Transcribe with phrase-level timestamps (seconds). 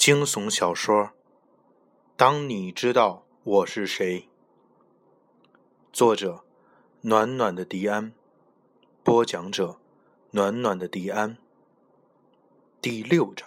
[0.00, 1.04] 惊悚小说
[2.16, 4.20] 《当你知道我是谁》，
[5.92, 6.42] 作者：
[7.02, 8.14] 暖暖的迪安，
[9.04, 9.78] 播讲者：
[10.30, 11.36] 暖暖的迪安。
[12.80, 13.46] 第六章，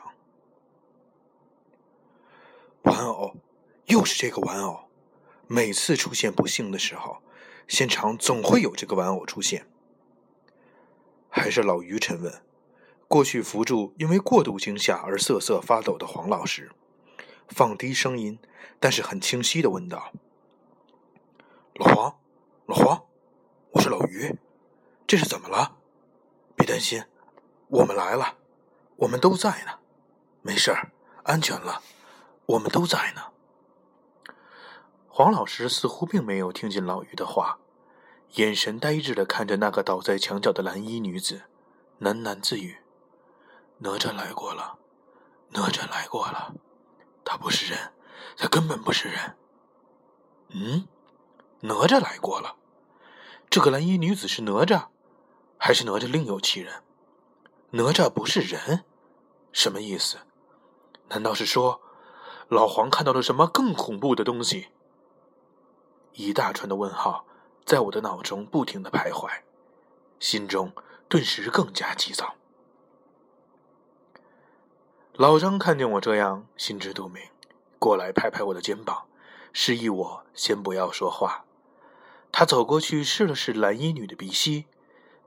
[2.84, 3.34] 玩偶，
[3.88, 4.82] 又是这个玩偶。
[5.48, 7.24] 每次出现不幸的时候，
[7.68, 9.68] 现场总会有这个玩偶出现。
[11.32, 12.44] 还是老于沉问。
[13.14, 16.72] 过去扶住因为过度惊吓而瑟瑟发抖的黄老师，
[17.48, 18.40] 放低声音，
[18.80, 20.12] 但是很清晰的问道
[21.78, 22.16] ：“老黄，
[22.66, 23.04] 老黄，
[23.74, 24.36] 我是老于，
[25.06, 25.78] 这是怎么了？
[26.56, 27.04] 别担心，
[27.68, 28.38] 我们来了，
[28.96, 29.74] 我们都在呢，
[30.42, 31.84] 没事儿，安全了，
[32.48, 33.22] 我们都在呢。”
[35.08, 37.60] 黄老师似乎并没有听见老于的话，
[38.38, 41.44] 眼神呆滞的看着那个倒在墙角的蓝衣女子，
[42.02, 42.78] 喃喃自语。
[43.84, 44.80] 哪吒来过了，
[45.50, 46.56] 哪吒来过了，
[47.26, 47.92] 他不是人，
[48.38, 49.36] 他根本不是人。
[50.52, 50.88] 嗯，
[51.60, 52.56] 哪吒来过了，
[53.50, 54.88] 这个蓝衣女子是哪吒，
[55.58, 56.82] 还是哪吒另有其人？
[57.72, 58.86] 哪吒不是人，
[59.52, 60.20] 什么意思？
[61.10, 61.82] 难道是说
[62.48, 64.70] 老黄看到了什么更恐怖的东西？
[66.14, 67.26] 一大串的问号
[67.66, 69.42] 在我的脑中不停的徘徊，
[70.22, 70.72] 心中
[71.10, 72.36] 顿时更加急躁。
[75.16, 77.22] 老张看见我这样，心知肚明，
[77.78, 79.06] 过来拍拍我的肩膀，
[79.52, 81.46] 示意我先不要说话。
[82.32, 84.66] 他走过去试了试蓝衣女的鼻息，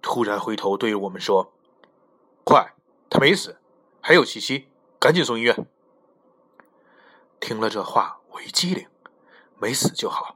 [0.03, 1.53] 突然回头对我们说
[2.42, 2.75] ：“快，
[3.09, 3.61] 她没死，
[4.01, 4.67] 还有气息，
[4.98, 5.69] 赶紧送医院。”
[7.39, 8.89] 听了这话，我一激灵，
[9.61, 10.34] 没死就好，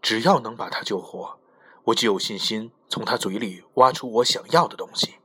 [0.00, 1.38] 只要能把她救活，
[1.84, 5.16] 我就有信心从她嘴里挖出我想要的东西。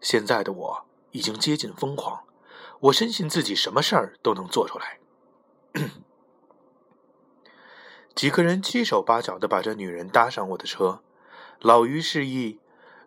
[0.00, 2.22] 现在的我已经接近疯狂。
[2.86, 5.00] 我深信自己什么事儿都能做出来。
[8.14, 11.02] 几个人七手八脚的把这女人搭上我的车，
[11.60, 12.60] 老于示意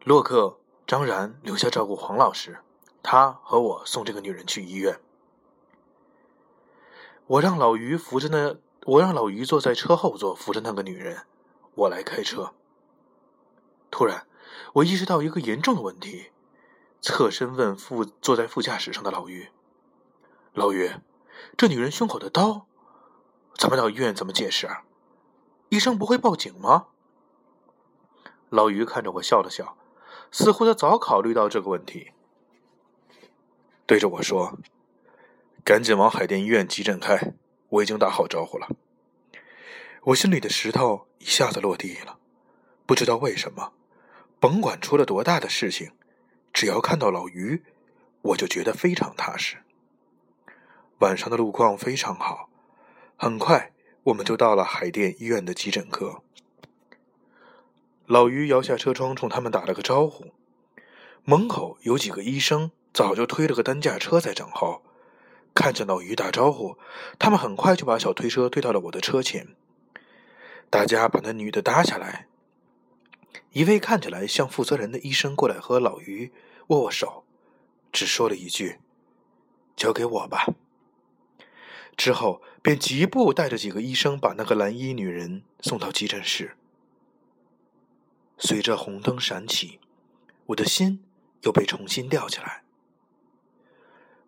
[0.04, 2.60] 洛克、张然留下照顾黄老师，
[3.02, 5.00] 他和我送这个女人去医院。
[7.28, 11.26] 我让老于扶着那，我让老于坐在车后座扶着那个女人，
[11.76, 12.54] 我来开车。
[13.90, 14.28] 突然，
[14.74, 16.32] 我意识到一个严重的问题，
[17.02, 19.50] 侧身问副坐在副驾驶上的老于。
[20.54, 20.92] 老于，
[21.56, 22.66] 这女人胸口的刀，
[23.56, 24.68] 咱们到医院怎么解释？
[25.70, 26.88] 医生不会报警吗？
[28.50, 29.78] 老于看着我笑了笑，
[30.32, 32.12] 似乎他早考虑到这个问题，
[33.86, 34.58] 对着我说
[35.64, 37.34] ：“赶紧往海淀医院急诊开，
[37.70, 38.68] 我已经打好招呼了。”
[40.06, 42.18] 我心里的石头一下子落地了，
[42.88, 43.74] 不知道为什么，
[44.40, 45.92] 甭管出了多大的事情，
[46.52, 47.64] 只要看到老于，
[48.24, 49.64] 我就觉得非常踏实。
[51.00, 52.50] 晚上的路况非常好，
[53.16, 53.72] 很快
[54.04, 56.22] 我们就到了海淀医院的急诊科。
[58.06, 60.34] 老于摇下车窗，冲他们打了个招呼。
[61.24, 64.82] 门口有几个医生早就推了个担架车在等候，
[65.54, 66.78] 看见老于打招呼，
[67.18, 69.56] 他们很快就把小推车推到了我的车前。
[70.70, 72.28] 大家把那女的搭下来，
[73.54, 76.34] 一位看起来像负责人的医生过来和老于
[76.68, 77.24] 握握手，
[77.90, 78.80] 只说了一句
[79.78, 80.46] ：“交给我吧。”
[82.00, 86.56] 之后，便急步带着几个医生把那个蓝衣女人送到急诊室。
[88.38, 89.82] 随着红灯闪起，
[90.46, 91.04] 我的心
[91.42, 92.64] 又被重新吊起来。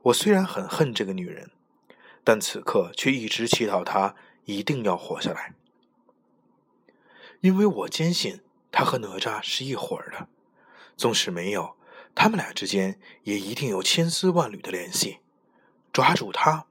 [0.01, 1.49] 我虽然很恨这个女人，
[2.25, 5.53] 但此刻却一直祈祷她一定要活下来，
[7.39, 10.27] 因为我坚信她和哪吒是一伙儿的，
[10.97, 11.77] 纵使没有，
[12.13, 15.19] 他们俩之间也一定有千丝万缕的联系。
[15.93, 16.65] 抓住她！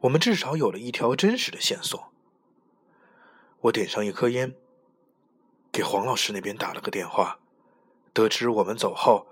[0.00, 2.12] 我们至少有了一条真实的线索。
[3.62, 4.54] 我点上一颗烟，
[5.70, 7.38] 给黄老师那边打了个电话，
[8.12, 9.26] 得知我们走后，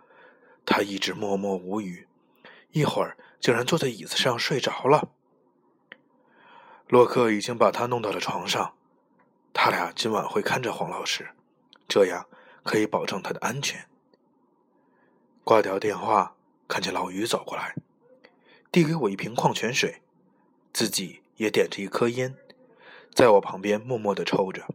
[0.66, 2.06] 他一直默默无语，
[2.72, 5.10] 一会儿竟然坐在椅子上睡着了。
[6.88, 8.74] 洛克已经把他弄到了床上，
[9.52, 11.30] 他俩今晚会看着黄老师，
[11.86, 12.26] 这样
[12.62, 13.88] 可以保证他的安全。
[15.44, 16.36] 挂掉电话，
[16.66, 17.74] 看见老于走过来，
[18.70, 20.02] 递给我一瓶矿泉水。
[20.78, 22.36] 自己也点着一颗烟，
[23.12, 24.68] 在我旁边默默的抽着。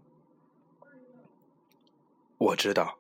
[2.38, 2.98] 我知道，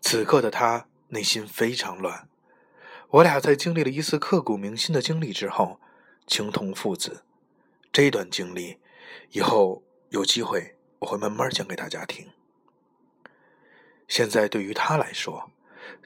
[0.00, 2.28] 此刻的他内心非常乱。
[3.08, 5.80] 我俩在经历了一次刻骨铭心的经历之后，
[6.24, 7.24] 情同父子。
[7.90, 8.78] 这段经历，
[9.32, 12.30] 以后有机会我会慢慢讲给大家听。
[14.06, 15.50] 现在对于他来说，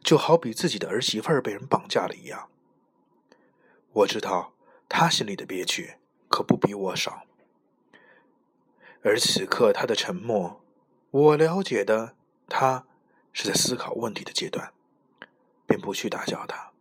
[0.02, 2.48] 就好比自己的儿媳妇儿被人绑架了一样。
[3.92, 4.54] 我知道。
[4.88, 5.96] 他心里的憋屈
[6.36, 7.22] 可不比我少。
[9.00, 10.62] 而此刻他的沉默，
[11.10, 12.14] 我了解的
[12.46, 12.84] 他
[13.32, 14.70] 是在思考问题的阶段，
[15.66, 16.72] 便不去打搅他。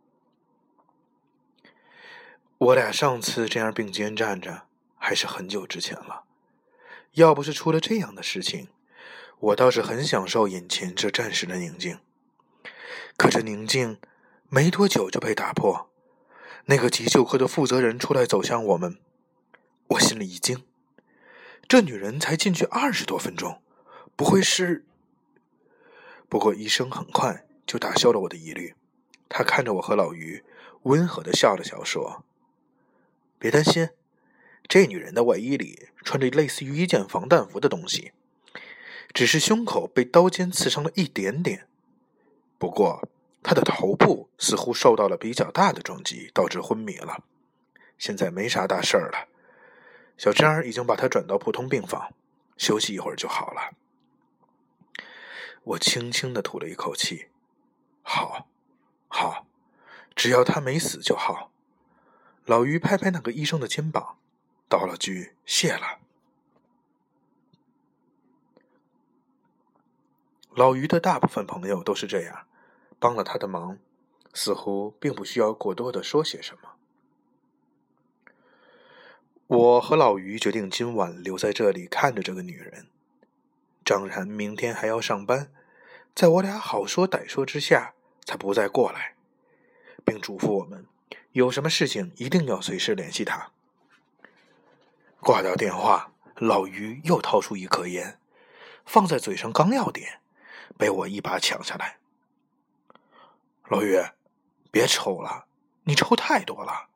[2.58, 4.66] 我俩上次这样并肩站着，
[4.98, 6.24] 还是很久之前了。
[7.12, 8.68] 要不是出了这样的事情，
[9.38, 11.98] 我倒是很享受眼前这暂时的宁静。
[13.16, 13.98] 可这宁静
[14.50, 15.88] 没多久就被打破。
[16.66, 18.98] 那个急救科的负责人出来走向我们，
[19.88, 20.64] 我心里一惊。
[21.68, 23.60] 这女人才进去二十多分钟，
[24.14, 24.84] 不会是……
[26.28, 28.74] 不过医生很快就打消了我的疑虑。
[29.28, 30.44] 他看着我和老于，
[30.82, 32.24] 温和的笑了笑，说
[33.38, 33.90] ：“别担心，
[34.68, 38.12] 这女人的外衣里穿着类似于一件防弹服的东西，
[39.12, 41.66] 只是胸口被刀尖刺伤了一点点。
[42.58, 43.08] 不过……”
[43.48, 47.22] 她的头部似乎受到了比较大的撞击，导致昏迷了。
[47.96, 49.28] 现在没啥大事儿了，
[50.16, 52.12] 小张已经把他转到普通病房，
[52.56, 53.74] 休息一会儿就好了。
[55.64, 57.28] 我轻轻的吐了一口气，
[58.02, 58.48] 好，
[59.08, 59.46] 好，
[60.14, 61.50] 只要他没死就好。
[62.44, 64.18] 老于拍拍那个医生的肩膀，
[64.68, 65.98] 道了句谢了。
[70.50, 72.46] 老于的大部分朋友都是这样。
[72.98, 73.78] 帮了他的忙，
[74.32, 76.75] 似乎并不需要过多的说些什么。
[79.48, 82.88] 我和老于决定今晚留在这里看着这个女人。
[83.84, 85.52] 张然明天还要上班，
[86.16, 87.94] 在我俩好说歹说之下，
[88.24, 89.14] 才不再过来，
[90.04, 90.86] 并嘱咐我们
[91.30, 93.52] 有什么事情一定要随时联系他。
[95.20, 98.18] 挂掉电话，老于又掏出一颗烟，
[98.84, 100.20] 放在嘴上刚要点，
[100.76, 101.98] 被我一把抢下来。
[103.68, 104.02] 老于，
[104.72, 105.46] 别抽了，
[105.84, 106.88] 你抽太多了。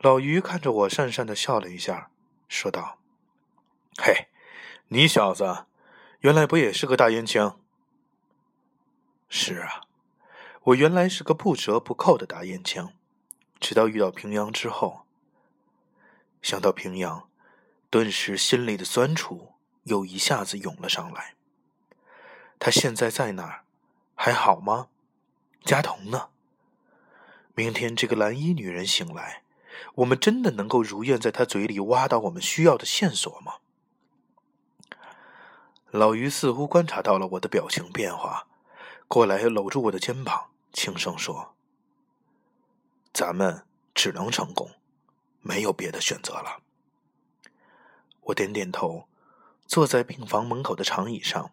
[0.00, 2.10] 老于看着我，讪讪的笑了一下，
[2.48, 2.98] 说道
[4.00, 4.28] ：“嘿，
[4.88, 5.66] 你小子，
[6.20, 7.60] 原来不也是个大烟枪？”
[9.28, 9.82] 是啊，
[10.62, 12.92] 我原来是个不折不扣的大烟枪，
[13.58, 15.04] 直到遇到平阳之后，
[16.40, 17.28] 想到平阳，
[17.90, 21.34] 顿时心里的酸楚又一下子涌了上来。
[22.60, 23.64] 他现在在哪儿？
[24.14, 24.88] 还好吗？
[25.64, 26.28] 佳彤呢？
[27.54, 29.42] 明天这个蓝衣女人醒来，
[29.96, 33.54] 我们真的能够如愿在他嘴里挖到我们需要的线索吗？
[35.90, 38.46] 老于似乎观察到了我的表情变化，
[39.06, 41.54] 过来搂住我的肩膀，轻声说
[43.14, 43.64] ：“咱们
[43.94, 44.70] 只能成功，
[45.40, 46.60] 没有别的选择了。”
[48.20, 49.08] 我点点头，
[49.66, 51.50] 坐在病房门口的长椅上。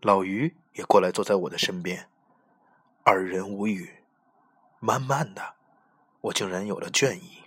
[0.00, 2.08] 老于也过来坐在我的身边，
[3.02, 4.04] 二人无语。
[4.78, 5.56] 慢慢的，
[6.20, 7.37] 我竟然有了倦意。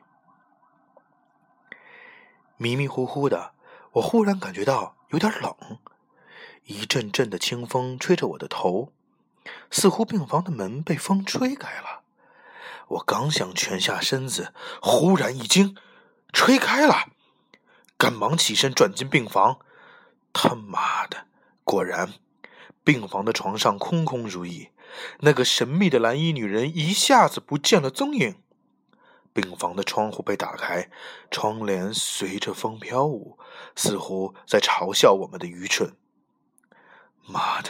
[2.62, 3.54] 迷迷糊糊的，
[3.94, 5.80] 我忽然感觉到有点冷，
[6.66, 8.94] 一阵阵的清风吹着我的头，
[9.72, 12.04] 似乎病房的门被风吹开了。
[12.90, 15.76] 我刚想蜷下身子，忽然一惊，
[16.32, 17.08] 吹开了，
[17.98, 19.58] 赶忙起身转进病房。
[20.32, 21.26] 他妈的，
[21.64, 22.14] 果然。
[22.84, 24.72] 病房的床上空空如也，
[25.22, 28.36] 那个神秘的蓝衣女人一下子不见了踪影。
[29.34, 30.90] 病房的窗户被打开，
[31.30, 33.38] 窗帘随着风飘舞，
[33.76, 35.96] 似乎在嘲笑我们的愚蠢。
[37.26, 37.70] 妈的！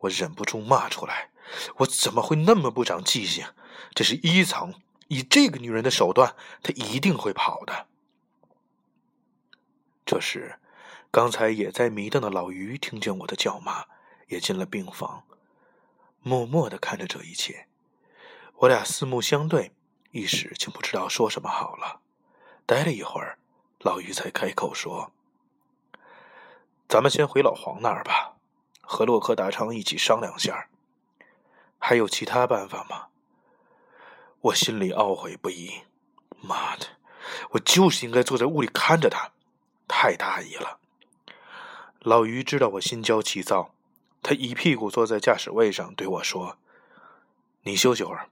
[0.00, 1.30] 我忍不住骂出来
[1.78, 3.46] ：“我怎么会那么不长记性？
[3.94, 4.74] 这是一层，
[5.08, 7.86] 以这个女人的手段，她一定会跑的。”
[10.06, 10.58] 这时，
[11.10, 13.84] 刚才也在迷瞪的老于听见我的叫骂。
[14.30, 15.24] 也进了病房，
[16.20, 17.66] 默默的看着这一切。
[18.58, 19.72] 我俩四目相对，
[20.12, 22.00] 一时竟不知道说什么好了。
[22.66, 23.38] 待了一会儿，
[23.80, 25.12] 老于才开口说
[26.88, 28.36] ：“咱们先回老黄那儿吧，
[28.80, 30.68] 和洛克大昌一起商量下。
[31.78, 33.06] 还有其他办法吗？”
[34.42, 35.82] 我心里懊悔不已。
[36.40, 36.86] 妈的，
[37.50, 39.30] 我就是应该坐在屋里看着他，
[39.86, 40.78] 太大意了。
[42.00, 43.74] 老于知道我心焦气躁。
[44.22, 46.58] 他一屁股坐在驾驶位上，对我说
[47.64, 48.28] ：“你休息会儿，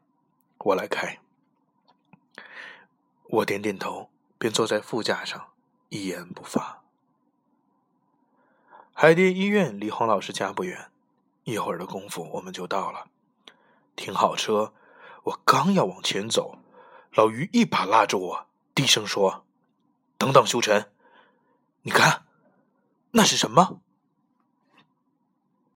[0.59, 1.19] 我来开。”
[3.31, 4.09] 我点点头，
[4.39, 5.49] 便坐在副驾上，
[5.91, 6.83] 一言不发。
[8.95, 10.91] 海淀医院离黄老师家不远，
[11.45, 13.07] 一会儿的功夫我们就到了。
[13.97, 14.73] 停好车，
[15.25, 16.59] 我刚要往前走，
[17.13, 19.45] 老于一把拉住我，低声说
[20.17, 20.91] ：“等等，修晨，
[21.83, 22.25] 你看，
[23.11, 23.81] 那是什么？”